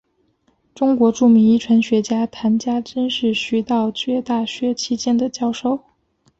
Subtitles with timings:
[0.73, 5.83] 中国著名遗传学家谈家桢是徐道觉大学期间的教授。